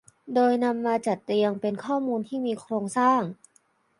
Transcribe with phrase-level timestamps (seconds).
[0.33, 3.21] โดยนำมาจัดเรียงเป็นข้อมูลที่มีโครงสร้าง